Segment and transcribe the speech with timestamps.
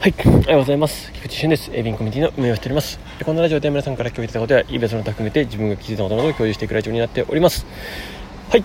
[0.00, 1.12] はい、おはようございます。
[1.12, 1.72] 菊池俊です。
[1.74, 3.00] エビンコミュニティの運営をしております。
[3.24, 7.66] このラジオで皆さんから共有いただいたことや、イベントの他含めて自分が気づいたことなどを共有していくラジオになっております。
[8.48, 8.64] はい、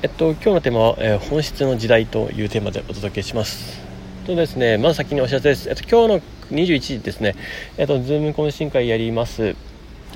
[0.00, 3.78] えっと、今日のテーマは、えー本質の時代というテーマでお届けします。
[4.24, 5.68] とですね、まず先にお知らせです。
[5.68, 7.34] えっと、今日の21時ですね、
[7.76, 9.54] えっと、ズーム懇親会やります。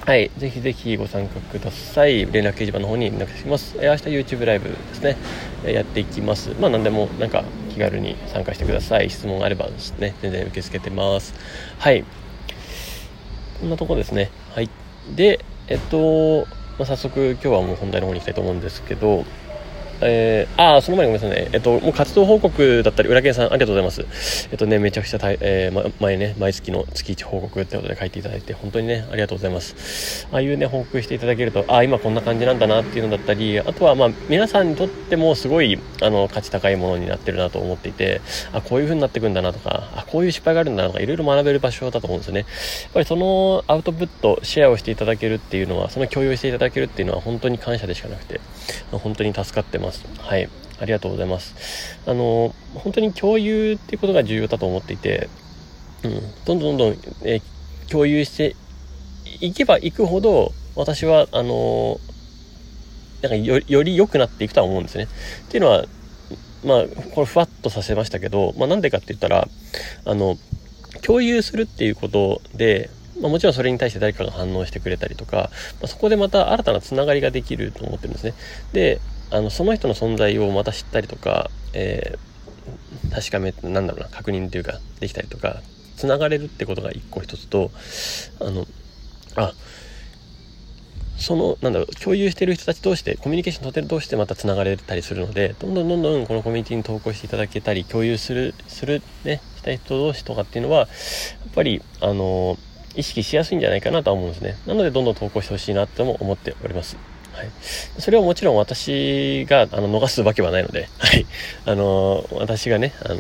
[0.06, 2.24] はい、ぜひぜひご参加ください。
[2.24, 3.76] 連絡掲示板の方に連絡します。
[3.76, 5.18] えー明日 YouTube ライブですね、
[5.66, 6.56] えーやっていきます。
[6.58, 7.44] まあ何でもなんか
[7.78, 9.08] 気軽に参加してください。
[9.08, 9.72] 質問あればね、
[10.20, 11.32] 全然受け付けてます。
[11.78, 12.04] はい。
[13.60, 14.30] こんなとこですね。
[14.52, 14.68] はい。
[15.14, 19.24] で、えっと、まあ、早速今日はもう本題の方に行きたいと思うんですけど、
[20.00, 21.50] えー、ああ、その前にごめんなさいね。
[21.52, 24.48] えっと、もう活動報告だったり、裏剣さん、ありがとうございます。
[24.50, 30.28] えっとね、めちゃくちゃたい、えーま、前ね、毎月の月1報告ってことで書いていただいて、本当にね、ありがとうございます。
[30.30, 38.20] ああいうね、報告していただけると、ああ、今こんな感じなんだなっていうのだったり、あとは、まあ、皆さんにとってもすごい、あの、価値高いものになってるなと思っていて、
[38.52, 42.40] あ、こういう風になっていくんだなとか、あ、こういう失敗があるんだなとか、いろいろ学べる場所だと思うんですよね。
[42.40, 48.40] やっぱりそのアウトプット、シェアをしていただけるっていうのは、その共有していただけるっていうのは、本当に感謝でしかなくて、
[48.92, 49.87] 本当に助かってます。
[50.18, 50.48] はい。
[50.80, 51.98] ありがとうございます。
[52.06, 55.28] あの、本当に共有っていうことが重要だと思っていて、
[56.04, 57.40] うん、どんどんどんどん、え
[57.90, 58.56] 共有して
[59.40, 61.98] いけばいくほど、私は、あの、
[63.22, 65.04] なんかよより良くなっていくとは思うんですね。
[65.04, 65.84] っていうのは、
[66.64, 69.48] まあ、これふわっとさせましたけど、まあなんでかって言ったら、
[70.04, 70.38] あの、
[71.02, 75.50] 共有するっていうことで、まあ、もちろんそれに対して誰かが反応してくれたりとか、
[75.80, 78.34] まあ、そこでまた新たなつながりができると思ってるんですね。
[78.72, 79.00] で、
[79.30, 82.28] あのその人の存在をまた知ったりとか、えー
[83.10, 85.60] 確かめなんだろうな確認というかできたりとか
[85.96, 87.70] つながれるってことが一個一つと
[88.40, 88.66] あの
[89.36, 89.52] あ
[91.16, 100.88] そのなんだろう共有してる人たち同士でコミュニケーション取ってる同士でまたつながれたりするのでどんどんどんどんこのコミュニティに投稿していただけたり共有するするねしたい人同士とかっていうのはやっ
[101.54, 102.56] ぱりあの
[102.94, 104.56] 意識しやすいんじゃないかなとは思うんですね。
[104.66, 107.17] なのでどんどん投稿してほしいなとも思っております。
[107.38, 107.50] はい、
[108.00, 111.24] それをもちろん私があの逃すわけはないので、 はい、
[111.66, 113.16] あの私がねあの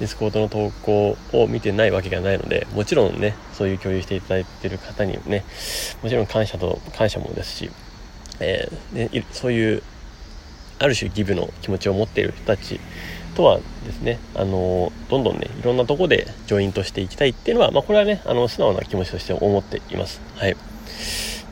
[0.00, 5.44] ディスコードの投稿を見てないわけがないのでもちろんねそういう共有していただいている方にね
[6.02, 7.70] もちろん感謝と感謝もですし、
[8.40, 9.82] えーね、そういう
[10.78, 12.80] ある種ギブの気持ちを持っている人たち
[13.34, 20.20] とはですね、あのどんどんねいろんなとこでジョイントしていきたいっていうのは、まあ、これはねあの素直な気持ちとして思っています。
[20.36, 20.56] はい。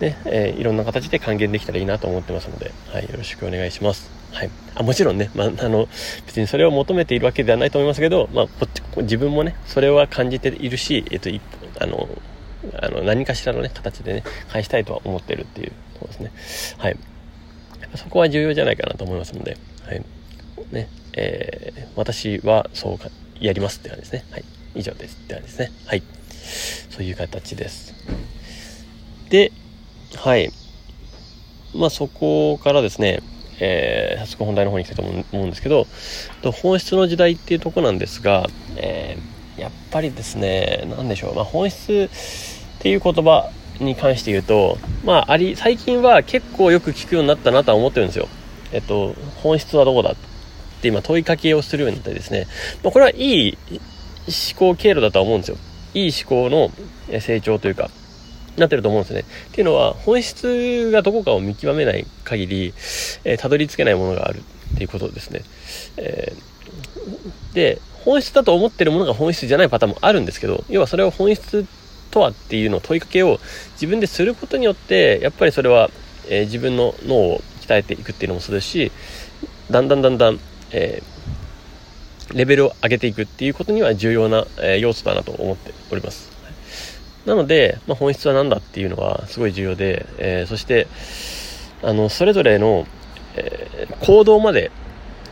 [0.00, 4.11] ねえーいろんな形で還元できたらいいなと思ってますので、はい、よろしくお願いします。
[4.33, 5.88] はい、あもちろんね、まあ、の
[6.27, 11.43] 別にそれを求めているわけではないと思いますけど、まあ、こっち自分もねそれは感じているし、えっと、一
[11.81, 12.09] あの
[12.81, 16.33] あの何かしらのね形でね返したいとは思ってるっていうとこですね。
[16.78, 16.97] はい、
[17.97, 20.05] そこは重要じゃないかなと思いますので、はい
[20.72, 23.10] ねえー私はそうか
[23.41, 24.25] やりますって感じですね。
[24.31, 24.44] はい、
[24.75, 25.72] 以上ですって感じですね。
[25.87, 26.03] はい、
[26.91, 27.94] そういう形です。
[29.28, 29.53] で、
[30.16, 30.53] はい。
[31.75, 33.21] まあそこからですね、
[33.60, 35.87] えー早速本題の方に行きたいと思うんですけど、
[36.53, 42.09] 本質の時代っていうとこなんですが、えーやっぱりですね、なんでしょう、まあ本質
[42.78, 48.28] っていう言葉に関して言うと、まああり、最近は結構よく聞くようになったなとは思ってるんですよ。
[48.72, 50.16] えっと、本質はどこだっ
[50.81, 52.47] て今問いかけをするようになってですね、
[52.82, 55.56] まあこれはいい思考経路だとは思うんですよ。
[55.92, 56.71] いい思考の
[57.21, 57.91] 成長というか、
[58.60, 59.21] なってると思うんですね。
[59.21, 62.75] っていうのは、本質がどこかを見極めない限り、
[63.25, 64.43] えーたどり着けないものがある
[64.75, 65.43] っていうことですね。
[65.97, 71.66] えーで、本質だと思ってるものが本質じゃないパターンもあるんですけど、要はそれを本質
[72.10, 73.41] とはっていうのを問いかけを
[73.75, 75.91] 自分ですることによって、やっぱりそれは、
[76.28, 78.92] えー自分の脳を鍛えていくっていうのもそうですし、
[79.71, 80.41] だんだんだんだん、
[80.72, 81.03] え
[82.32, 86.40] レベルを上げていくっていうことには重要な、え要素だなと思っております。
[87.27, 90.87] なので、まあ、本質は何だっていうのはすごい重要で、えーそして
[91.83, 92.87] あのそれぞれの、
[93.37, 94.71] えー行動まで、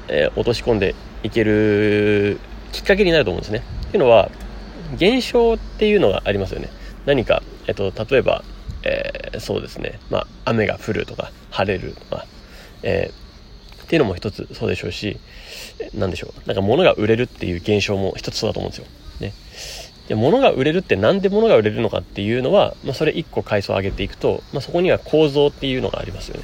[0.09, 2.39] えー落とし込んでいける
[2.73, 3.63] きっかけになると思うんですね。
[3.89, 4.31] っていうのは
[4.95, 6.69] 現象っていうのがありますよね。
[7.07, 8.45] 何か、えっと、例えば、
[8.85, 12.27] えそうですね、まあ、雨が降るとか晴れるとか、
[12.83, 13.11] え
[13.83, 15.19] っていうのも一つそうでしょうし、
[15.81, 18.87] えなんでしょう、なんか物が売れるっていう現象も一つそうだと思うんですよ。
[19.21, 19.33] ね。
[20.09, 26.43] で物が売れるってなんで物が売れるのかっていうのは、まあ、それ一個階層上げていくと、まあ、そこには構造っていうのがありますよね。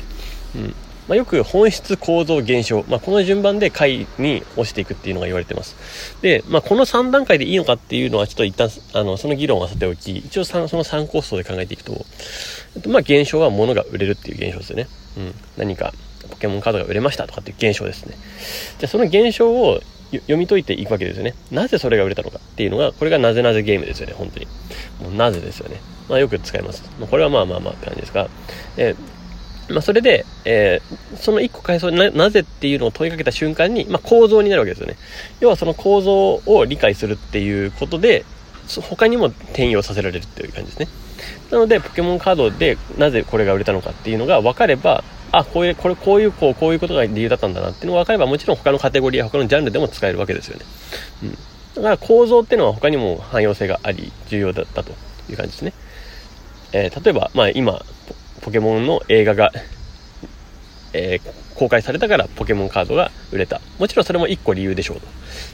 [0.57, 0.75] うん
[1.09, 5.77] まあ、よく本質構造現象、まあ、この順番で解に落ちていくっていうのが言われてます。
[6.23, 11.93] で、まあ、この3段階でいいのかっていうのはちょっと一旦あのその議論はさておき一応その3コーストで考えていくと、
[12.77, 14.89] えっとまあ、現象は物が売れるっていう現象ですよね。
[15.19, 15.93] うん、何か
[16.31, 18.17] ポケモンカードが売れましたとかっていう現象ですね。
[18.79, 19.81] じゃあその現象を
[20.21, 21.35] 読み解いていくわけですよね。
[21.51, 24.47] なぜそれが売れたのかっていうのが、これがなぜなぜゲームですよね、本当に。
[25.01, 25.81] もうなぜですよね。
[26.09, 26.83] まあよく使います。
[27.11, 28.29] これはまあまあまあって感じですが、
[28.77, 28.95] え、
[29.69, 34.97] まあそれで、えー、その一個階層な、なぜっていうのを問いかけた瞬間に、まあ構造になるわけですよね。
[35.41, 38.25] 要はその構造を理解するっていうことで、
[38.83, 40.89] 他にも転用させられるっていう感じですね。
[41.51, 45.05] なので、ポケモンカードでなぜこれが売れたのかっていうのが分かれば、
[45.39, 50.65] あ、こういう、これ、こういう、こう、こういうことが理由だったんだなっていうのが分かれば、もちろん他のカテゴリーや他のジャンルでも使えるわけですよね。
[51.25, 51.39] うん。
[51.75, 54.93] だから構造っていうのは他にも汎用性があり、重要だったと
[55.29, 55.73] いう感じですね。
[56.73, 57.85] えー、例えば、まあ今、
[58.43, 59.51] ポケモンの映画が、
[60.95, 63.61] えー、公開されたからポケモンカードが売れた。
[63.79, 65.07] もちろんそれも一個理由でしょうと。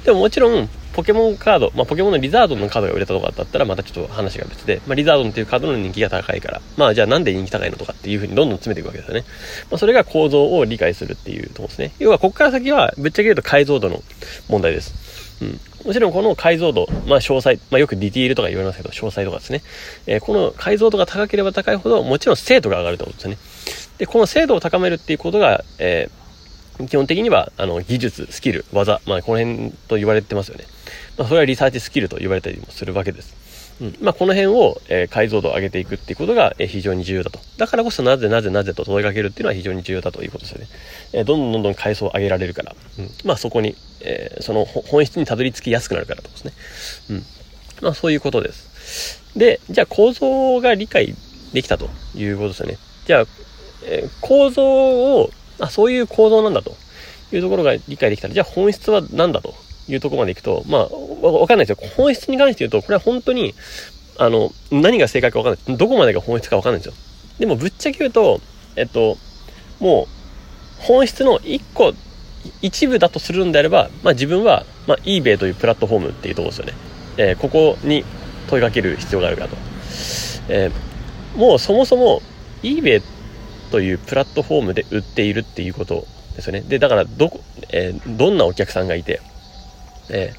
[0.04, 9.24] でももちろん、ポケモンカード、まあ、ポケモンのリザードンのカードが売れたとかだったらまたちょっと話が別で、まあ、リザードンっていうカードの人気が高いから、まあじゃあなんで人気高いのとかっていうふうにどんどん詰めていくわけですよね。
[9.70, 11.92] まあ、それが構造を理解するっていうところですね。
[11.98, 14.02] 要はここから先はぶっちゃけ言うと解像度の
[14.48, 15.38] 問題です。
[15.42, 15.60] うん。
[15.86, 19.62] もちろんこの解像度、まあ詳細、まあよくディティールとか言われますけど、詳細とかですね。
[20.06, 23.38] えー、この解像度が高ければ高いほど、もちろん精度が上がるってことですね。
[24.00, 30.64] で、この精度を高めるっていうことが、えー、基本的には、あの、技術、スキル、技、まあこの辺と言われてますよね。
[31.18, 33.36] まあ、それはリサーチスキルと言われたりもするわけです。
[33.78, 33.96] うん。
[34.00, 37.40] まあ、この辺を、えー、解像度を上げていくっていうことが、えー、非常に重要だと。
[37.58, 40.68] だからこそ、なぜなぜなぜと問いかけるっていうのは非常に重要だということですよね。
[41.12, 42.74] え、どんどんどんどん階層を上げられるから。
[42.98, 43.10] うん。
[43.26, 46.52] まあ、そこに、えー、その本質にたどり着きやすくなるからとですね。
[47.10, 47.24] うん。
[47.82, 49.22] まあ、そういうことです。
[49.36, 51.14] で、じゃあ構造が理解
[51.52, 52.78] できたということですよね。
[53.06, 53.26] じゃあ、
[53.84, 56.76] え、構造を、あ、そういう構造なんだと
[57.32, 59.54] いうところが理解できたら、じゃあ本質は何だと
[59.88, 61.88] いうところまでいくと、まあ、わかんないですよ。
[61.96, 63.54] 本質に関して言うと、これは本当に、
[64.18, 65.76] あの、何が正解かわかんない。
[65.76, 66.94] どこまでが本質かわかんないんですよ。
[67.38, 68.40] でも、ぶっちゃけ言うと、
[68.76, 69.16] えっと、
[69.78, 71.94] もう、本質の一個、
[72.62, 76.72] 一部だとするんであれば、まあ自分は、まあ eBay というプラットフォームっていうところですよね。
[77.16, 78.04] えー、ここに
[78.48, 79.56] 問いかける必要があるかと。
[80.48, 82.22] えー、もうそもそも
[82.62, 83.04] eBay っ
[83.70, 86.06] というプラットフォームで売っているっていうこと
[86.36, 86.60] ですよね。
[86.60, 87.40] で、だからどこ、
[87.70, 89.20] えー、どんなお客さんがいて、
[90.10, 90.32] え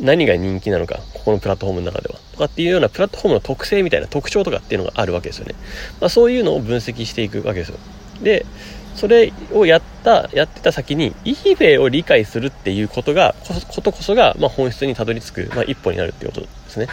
[0.00, 5.54] ー、何が人気なのか、ここのプラットフォームの中では、とかっていうようなプラットフォームの特性みたいな特徴とかっていうのがあるわけですよね。
[6.00, 7.78] まあ、そういうのを分析していくわけですよ。
[8.22, 8.46] で、
[8.94, 13.34] それをやった、やってた先に eBay を理解するっていうことが、
[13.68, 16.88] ことこそが、まあ、本質にたどり着く、まあ、一歩になるっていうことですね。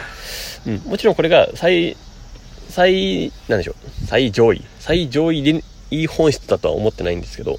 [0.66, 0.90] うん。
[0.90, 1.96] もちろんこれが最、
[2.70, 3.74] 最、なんでしょう。
[4.06, 4.62] 最上位。
[4.78, 7.58] 最上位でいい本質だとは思ってないんですけど、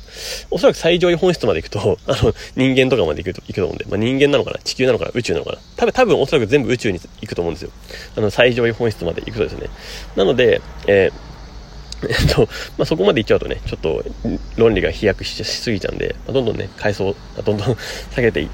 [0.49, 4.59] おそらく最上位本質まで行くと、 あの、人間とかまで行くと、行くと思うんで、まあ、人間なのかな？
[4.63, 5.11] 地球なのかな？
[5.13, 5.57] 宇宙なのかな？
[5.75, 7.71] 多分、多分おそらく全部宇宙に行くと思うんですよ。
[8.15, 9.67] あの、最上位本質まで行くとですね。
[10.15, 11.30] なので、えー
[12.09, 14.03] えっと、まあ、そこまで行っちゃうとね、ちょっと
[14.57, 17.77] 論理が飛躍しすぎちゃうんで、まあ、どんどんね、階層、どんどん
[18.13, 18.49] 下げていっ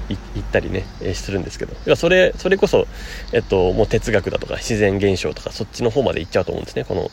[0.52, 2.86] たりね、えー、するんですけど、それ、それこそ、
[3.32, 7.10] えっと、もう哲学だとか自然現象とかそっちの方まで行っちゃうと思うんですね、この、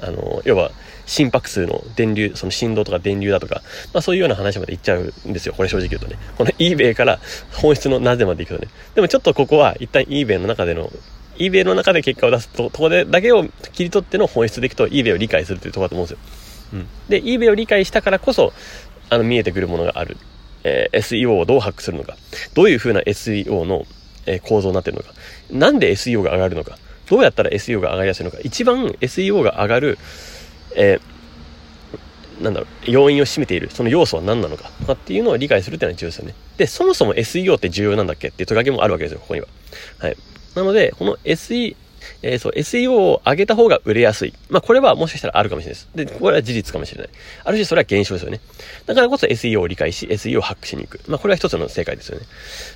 [0.00, 0.70] あの、要は、
[1.08, 3.62] 心拍数の電流、その振動とか電流だとか、
[3.94, 5.54] まあそういうような話までいっちゃうんですよ。
[5.56, 6.18] これ正直言うとね。
[6.36, 7.18] この eBay から
[7.50, 8.68] 本質のなぜまでいくとね。
[8.94, 10.92] でもちょっとここは一旦 eBay の中での
[11.38, 16.18] eBay の中で結果を出すと、とこでだけを切り取っての本質でいくと eBay を理解するというところだと思うんですよ。
[16.74, 16.88] うん。
[17.08, 18.52] で、eBay を理解したからこそ、
[19.10, 20.16] あの、見えてくるものがある。
[20.64, 22.16] えー、SEO をどうハックするのか。
[22.54, 23.86] どういう風な SEO の、
[24.26, 25.10] えー、構造になってるのか。
[25.50, 26.76] なんで SEO が上がるのか。
[27.08, 28.38] どうやったら SEO が上がりやすいのか。
[28.42, 29.98] 一番 SEO が上がる、
[30.74, 36.34] えー、なんだろう、要因を占めている、その要素は何なのか、とかっていうのを理解するっていうのは重要ですよね。
[36.56, 39.46] で、そもそも SEO って重要なんだっけっていう問いかけもあるわけですよ、ここには。
[39.98, 40.16] はい。
[40.58, 41.76] なので、この SE、
[42.22, 44.34] えー、そう、SEO を上げた方が売れやすい。
[44.50, 45.88] まあ、これはもしかしたらあるかもしれないです。
[45.94, 47.10] で、これは事実かもしれない。
[47.44, 48.40] ある種それは現象ですよね。
[48.86, 51.00] だからこそ SEO を理解し、SEO をハックしに行く。
[51.06, 52.26] まあ、これは一つの正解ですよね。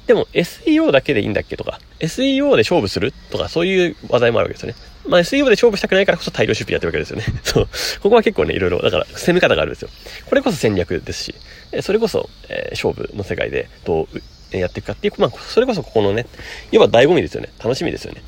[0.06, 4.76] でも、SEO だけでいいんだっけとか、SEO で勝負するとか、そういう話題もあるわけですよね。
[5.06, 7.24] まあ、SEO で勝負したくないからこそ大量出費やってるわけですよね。
[7.42, 7.68] そう。
[8.00, 9.88] ここは結構ね、いろいろ、だから攻め方があるんですよ。
[10.26, 11.34] これこそ戦略ですし、
[11.80, 14.22] それこそ、えー、勝負の世界でどう
[14.58, 16.26] やっていくかっていう、まあ、それこそここのね、
[16.70, 17.50] 要は醍醐味ですよね。
[17.58, 18.22] 楽しみですよね。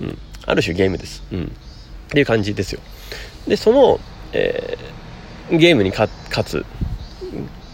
[0.00, 0.18] うん。
[0.46, 1.22] ある種ゲームです。
[1.32, 1.44] うん。
[1.44, 1.46] っ
[2.10, 2.80] ていう感じですよ。
[3.46, 4.00] で、その、
[4.32, 6.08] えー、ゲームに勝
[6.44, 6.64] つ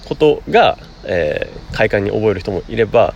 [0.07, 3.15] ことが、えー、快感に覚える人もいれば、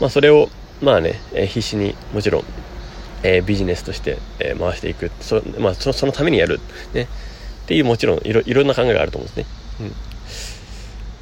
[0.00, 0.48] まあ、それを、
[0.80, 2.44] まあね、えー、必死にもちろん、
[3.22, 6.60] えー、ビジネスとして、えー、回していくそ,、まあ、そのためにやる、
[6.92, 7.06] ね、っ
[7.66, 9.46] ていうもちろんいろいろんな考えがあると思うんですね。
[9.80, 9.92] うん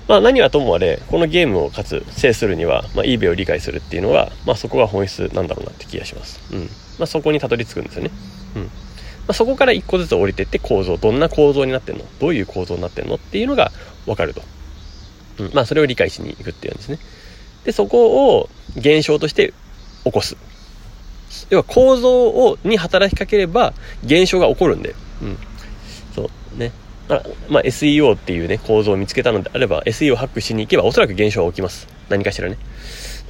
[0.06, 6.40] まあ何はともあれ、このゲームをかつ制するには、まあ eBay を理解するっていうのは、まあそこが本質なんだろうなって気がします。
[6.52, 6.62] うん。
[6.98, 8.10] まあそこにたどり着くんですよね。
[8.56, 8.62] うん。
[8.64, 8.70] ま
[9.28, 12.04] あそこから一個ずつ降りてって構造、どんな構造になってんの？
[12.20, 13.72] どういう構造になってんのっていうのが
[14.06, 14.42] わかると。
[15.38, 15.50] うん。
[15.54, 16.98] まあそれを理解しに行くっていうんですね。
[17.64, 19.54] で、そこを現象として
[20.04, 20.36] 起こす。
[21.48, 23.72] 要は構造を、に働きかければ
[24.04, 24.94] 現象が起こるんで。
[25.22, 25.38] うん。
[27.08, 31.86] まあ、まあ、SEO っていうね、構造を見つけたのであれば、SEO をハックしに行けばおそらく現象は起きます。
[32.08, 32.56] 何かしらね。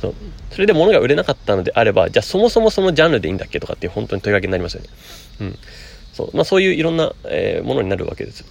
[0.00, 0.14] そう。
[0.50, 4.88] それで物が売れなかったのであれば、じゃあそもそもそのジャンルでいいんだっけとかっていう本当に問いかけになりますよね。
[5.40, 5.58] うん。
[6.12, 6.30] そう。
[6.36, 8.44] まあそういういろんな、えー、ものになるわけです。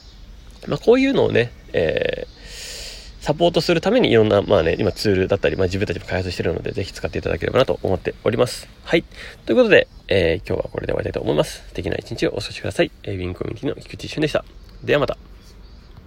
[0.68, 8.68] まあこういうのをね、えー、サポートするためにいろんな、まあね、今ツールだったり、まあ自分たちも開発してるので、ぜひ使っていただければなと思っております。
[8.84, 9.03] はい。
[9.46, 11.63] ということで、えー、今日はこれで終わりたいと思います。
[11.68, 12.92] 素敵な一日をお過ごしください。
[13.03, 14.44] えー、ウィンコミュニティの菊池俊でした。
[14.84, 15.18] ではまた。